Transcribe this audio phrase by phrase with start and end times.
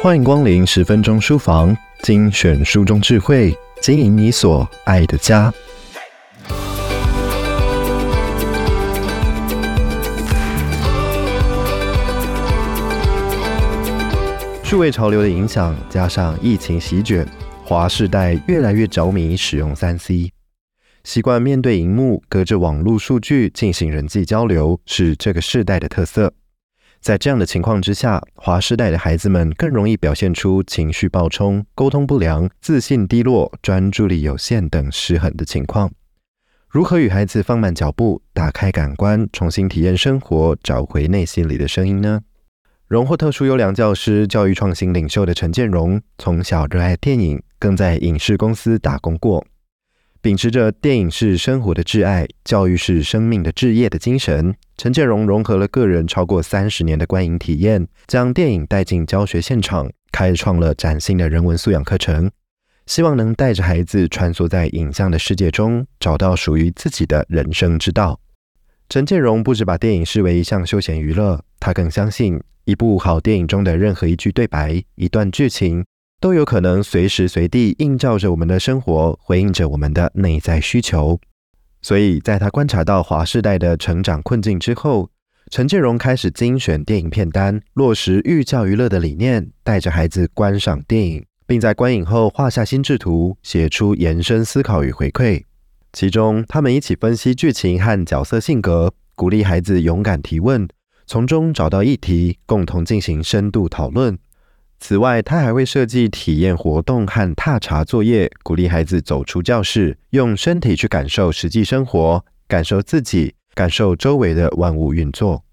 [0.00, 5.52] 欢迎光临十分钟书房，精选书中智慧，经营你所爱的家。
[14.62, 17.26] 数位潮流的影响，加上疫情席卷，
[17.64, 20.30] 华世代越来越着迷使用三 C。
[21.02, 26.32] 习惯面对荧幕，隔着网络数据进行人际交流，是这个世代的特色。
[27.00, 35.90] 在这样的情况之下，华师代的孩子们更容易表现出情绪暴冲、沟通不良、自信低落、专注力有限等失衡的情况。
[36.68, 42.20] 如何与孩子放慢脚步，打开感官，重新体验生活，找回内心里的声音呢？
[42.86, 49.46] 荣获特殊优良教师、教育创新领袖的陈建荣，从小热爱电影，更在影视公司打工过。
[50.20, 62.28] 秉持着电影是生活的挚爱，教育是生命的志业的精神，陈建荣融合了个人超过三十年的观影体验，将电影带进教学现场，开创了崭新的人文素养课程，
[62.86, 68.18] 希望能带着孩子穿梭在影像的世界中，找到属于自己的人生之道。
[68.88, 75.84] 陈建荣不止把电影视为一项休闲娱乐，他更相信一部好电影中的任何一句对白、一段剧情。
[76.20, 81.20] 都有可能随时随地映照着我们的生活，回应着我们的内在需求。
[81.80, 85.10] 所以，在他观察到华世代的成长困境之后，
[85.48, 95.44] 陈建荣开始精选电影片单，落实寓教于乐的理念，带着孩子观赏电影，并在观影后画下心智图，写出延伸思考与回馈。
[95.92, 100.68] 其中，他们一起分析剧情和角色性格，鼓励孩子勇敢提问，
[101.06, 104.18] 从中找到议题，共同进行深度讨论。
[104.80, 115.44] 此外，他还会设计体验活动和踏查作业，鼓励孩子走出教室，用身体去感受实际生活，感受自己，感受周围的万物运作。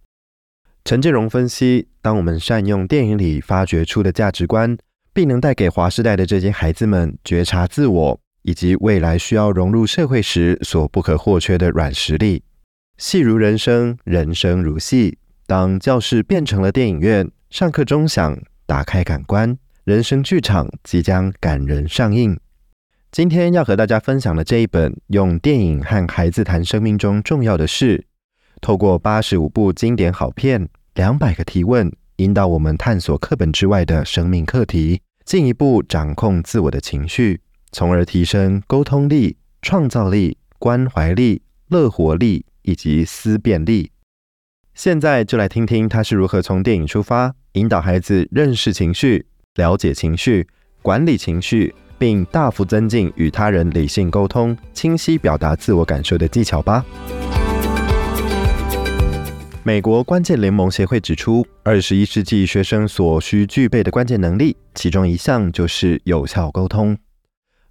[0.84, 4.78] 陈建荣分析，当我们善用电影里发掘出的价值观，
[5.12, 12.44] 并能带给华世代的这些孩子们觉察自我，以及未来需要融入社会时所不可或缺的软实力。
[12.98, 15.18] 戏如人生，人生如戏。
[15.48, 18.38] 当教室变成了电影院，上课钟响。
[18.66, 22.40] 打开感官，人生剧场即将感人上映。
[23.12, 28.06] 今天要和大家分享的这一本，用电影和孩子谈生命中重要的事，
[28.60, 37.40] 透过八十五部经典好片、两百个提问，引导我们探索课本之外的生命课题，进一步掌控自我的情绪，
[37.72, 43.92] 从而提升沟通力、创造力、关怀力、乐活力以及思辨力。
[44.76, 49.26] 现在就来听听他是如何从电影出发，引导孩子认识情绪、
[49.56, 50.46] 了解情绪、
[50.82, 56.84] 管理情绪，并大幅增进与他人理性沟通、清晰表达自我感受的技巧吧。
[59.64, 66.98] 美国关键联盟协会指出，二十一世纪学生所需具备的关键能力，其中一项就是有效沟通。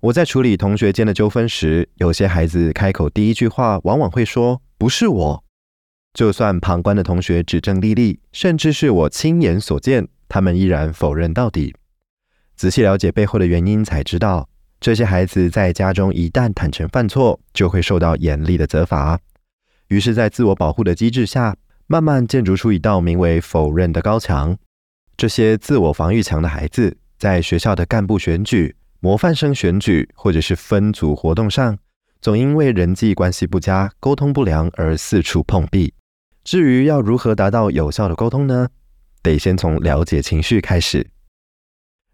[0.01, 5.44] 我在处理同学间的纠纷时，有些孩子开口第一句话，往往会说：“不是我。”
[6.15, 11.75] 就算旁观的同学指证莉莉，甚至是我亲眼所见，他们依然否认到底。
[12.55, 14.49] 仔细了解背后的原因，才知道
[14.81, 19.19] 这些孩子在家中一旦坦诚犯错，就会受到严厉的责罚。
[19.89, 21.57] 于是，在自我保护的机制下，
[21.89, 24.57] 慢慢建筑出一道名为否认的高墙。
[25.17, 31.77] 这些自我防御强的孩子，在学校的干部选举、模范生选举，或者是分组活动上，
[32.21, 35.93] 总因为人际关系不佳、沟通不良而四处碰壁。
[36.45, 38.69] 至于要如何达到有效的沟通呢？
[39.23, 41.07] 得先从了解情绪开始。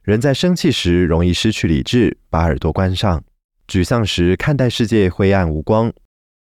[0.03, 3.19] 人在生气时容易失去理智，把耳朵关上；
[3.67, 5.93] 沮丧时看待世界灰暗无光。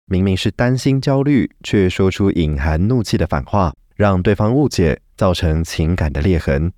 [0.05, 6.71] 明明是担心焦虑，却说出隐含怒气的反话，让对方误解，造成情感的裂痕。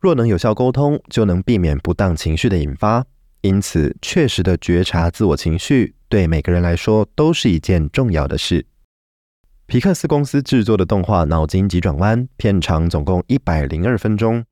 [0.00, 3.04] 若能有效沟通，就能避免不当情绪的引发。
[3.42, 8.66] 因此，确实的觉察自我情绪，对每个人来说都是一件重要的事。
[9.68, 14.44] 皮克斯公司制作的动画《脑筋急转弯》，片长总共一百零二分钟。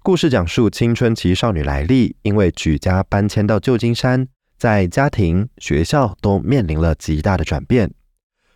[0.00, 7.90] 故事讲述青春期少女莱莉因为举家搬迁到旧金山，在家庭、学校都面临了极大的转变。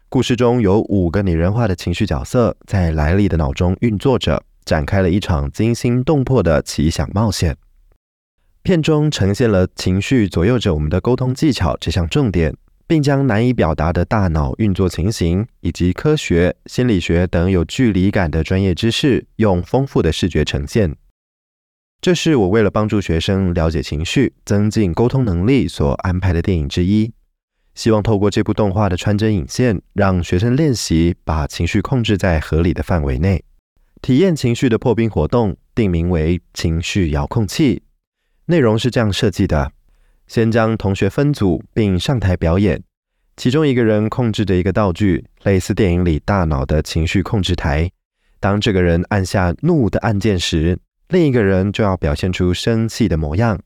[0.09, 7.57] 故事中有五个拟人化的情绪角色在莱莉的脑中运作着，展开了一场惊心动魄的奇想冒险。
[8.63, 12.55] 片中呈现了情绪左右着我们的沟通技巧这项重点。
[12.87, 20.95] 并将难以表达的大脑运作情形，以及科学、心理学等有距离感的专业知识，用丰富的视觉呈现。
[22.01, 27.13] 这是我为了帮助学生了解情绪、增进沟通能力所安排的电影之一。
[27.75, 33.43] 希望透过这部动画的穿针引线，让学生练习把情绪控制在合理的范围内，
[34.03, 37.83] 体验情绪的破冰活动，定名为“情绪遥控器”。
[38.47, 39.73] 内容是这样设计的：
[40.27, 42.83] 先将同学分组，并上台表演。
[43.37, 47.91] 其中一个人控制着一个道具，类似电影里大脑的情绪控制台。
[48.39, 50.79] 当这个人按下怒的按键时，
[51.09, 53.59] 另一个人就要表现出生气的模样；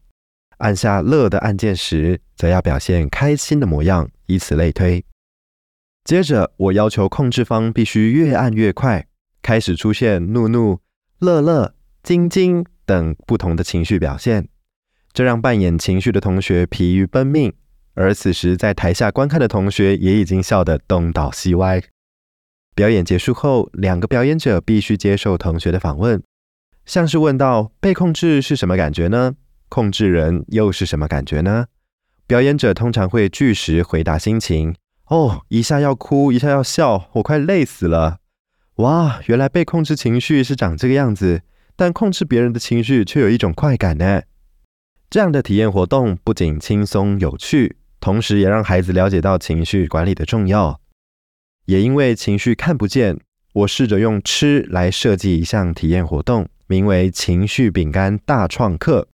[0.58, 5.04] 按下乐的按键时，则要表现开心的模样，以此类推。
[6.04, 9.06] 接着，我要求控制方必须越按越快，
[9.42, 10.80] 开始出现怒怒、
[11.18, 14.48] 乐乐、惊惊等不同的情绪表现，
[15.12, 17.52] 这让扮演情绪的同学疲于奔命。
[17.94, 21.82] 而此时，在台下观看的同学也已经笑得东倒西歪。
[22.74, 26.22] 表演结束后，两个表演者必须接受同学的访问，
[26.86, 29.34] 像是问到被控制是什么感觉呢？
[29.68, 31.66] 控制人又是什么感觉呢？
[32.28, 34.76] 表演者通常会据实回答心情。
[35.06, 38.18] 哦，一下要哭，一下要笑，我快累死了。
[38.76, 41.42] 哇，原来被控制情绪是长这个样子，
[41.74, 44.22] 但控制别人的情绪却有一种快感呢。
[45.10, 47.76] 这样的体验活动不仅轻松有趣。
[47.98, 50.80] 同时，也让孩子了解到情绪管理的重要。
[51.64, 53.18] 也因为情绪看不见，
[53.52, 59.08] 我试着用吃来设计一项体验活动，名为“情绪饼干大创客”。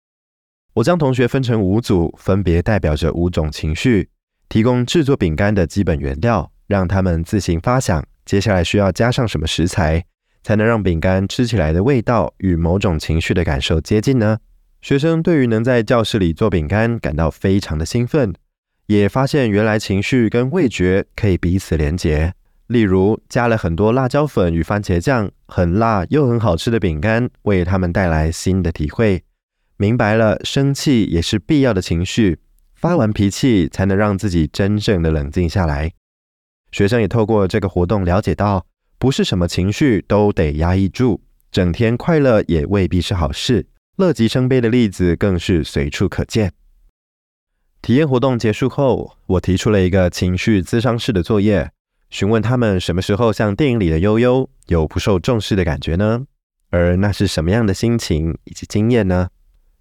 [0.74, 4.08] 我将同学分成五组，分别代表着五种情绪，
[4.48, 10.04] 提供制作饼干的基本原料，让他们自行发想接下来需要加上什么食材，
[10.42, 14.38] 才能让饼干吃起来的味道与某种情绪的感受接近呢？
[14.82, 18.34] 学生对于能在教室里做饼干感到非常的兴奋。
[18.87, 22.34] 也发现原来情绪跟味觉可以彼此连结，
[22.67, 29.23] 例如加了很多辣椒粉与番茄酱，很辣又很好吃的饼干，为他们带来新的体会。
[29.76, 32.40] 明白了，生气也是必要的情绪，
[32.75, 35.93] 发完脾气才能让自己真正的冷静下来。
[36.73, 38.67] 学生也透过这个活动了解到，
[38.99, 43.64] 不是什么情绪都得压抑住，整天快乐也未必是好事，
[43.96, 46.52] 乐极生悲的例子更是随处可见。
[47.82, 51.70] 体验活动结束后，我提出了一个情绪咨商式的作业，
[52.08, 56.24] 询问他们什么时候像电影里的悠悠有不受重视的感觉呢？
[56.70, 59.28] 而那是什么样的心情以及经验呢？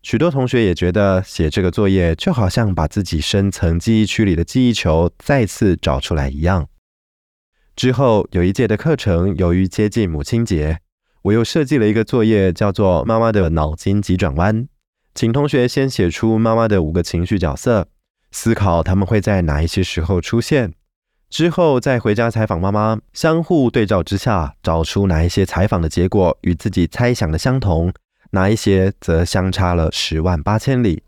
[0.04, 6.68] 许多同学也觉得写这个作业就好像把自己深层记忆区里的记忆球再次找出来一样。
[7.76, 10.80] 之后有一届的课程，由于接近母亲节，
[11.24, 14.68] 我又设计了一个作业，叫做“妈妈的脑筋急转弯”。
[15.14, 17.88] 请同学先写出妈妈的五个情绪角色，
[18.32, 20.74] 思考他们会在哪一些时候出现，
[21.30, 27.94] 之后再回家采访妈妈，相互对照之下，找出哪一些采访的结果与自己猜想的相同，
[28.32, 31.04] 哪一些则相差了十万八千里。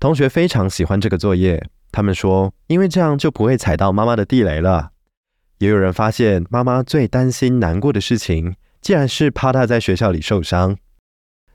[0.00, 4.90] 同学非常喜欢这个作业，他们说，因为这样就不会踩到妈妈的地雷了。
[5.58, 10.76] 也有人发现，妈妈最担心难过的事情，竟然是怕他在学校里受伤。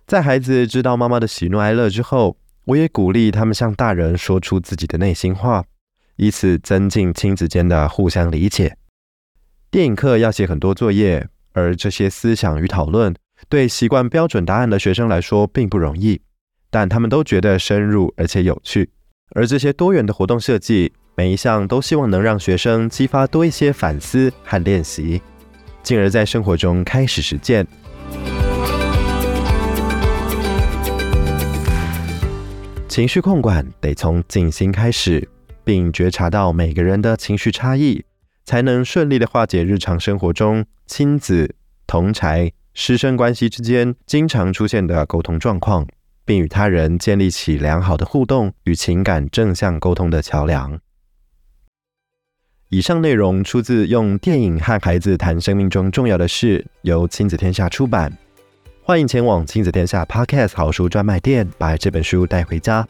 [0.07, 5.65] 在孩子知道妈妈的喜怒哀乐之后，我也鼓励他们向大人说出自己的内心话，
[6.15, 8.77] 以此增进亲子间的互相理解。
[9.69, 13.13] 电影课要写很多作业，而这些思想与讨论
[13.49, 16.21] 对习惯标准答案的学生来说并不容易，
[16.69, 18.89] 但他们都觉得深入而且有趣。
[19.35, 25.21] 而这些多元的活动设计，每一项都希望能让学生激发多一些反思和练习，
[25.87, 27.65] 进而在生活中开始实践。
[32.89, 35.25] 情绪控管得从静心开始，
[35.63, 38.03] 并觉察到每个人的情绪差异，
[38.43, 41.55] 才能顺利的化解日常生活中亲子、
[41.87, 45.87] 同才、师生关系之间经常出现的沟通状况，
[46.25, 50.77] 并与他人建立起良好的互动与情感正向沟通的桥梁。
[52.69, 58.11] 以上内容出自《用电影和孩子谈生命中重要的事》，由亲子天下出版。
[58.83, 62.85] 欢迎前往亲子天下 Podcast 好书专卖店，把这本书带回家，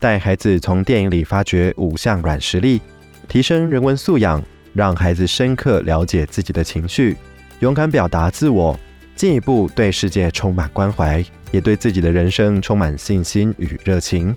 [0.00, 2.80] 带孩子从电影里发掘五项软实力，
[3.28, 4.42] 提升人文素养，
[4.72, 7.14] 让孩子深刻了解自己的情绪，
[7.60, 8.80] 勇敢表达自我，
[9.14, 14.34] 进一步对世界充满关怀，也对自己的人生充满信心与热情。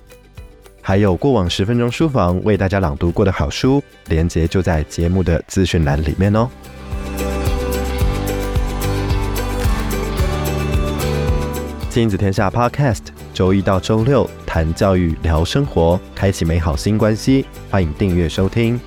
[0.88, 6.48] 还有过往十分钟书房为大家朗读过的好书，连接就在节目的资讯栏里面哦。
[11.90, 13.00] 亲子天下 Podcast，
[13.34, 17.48] 周一到周六谈教育、聊生活，开启美好新关系。
[17.72, 18.80] 欢迎订阅收听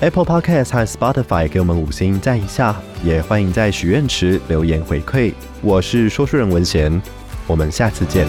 [0.00, 2.76] Apple Podcast 和 Spotify，给我们五星赞一下。
[3.02, 5.32] 也欢迎在许愿池留言回馈。
[5.62, 7.00] 我是说书人文贤，
[7.46, 8.26] 我们下次见。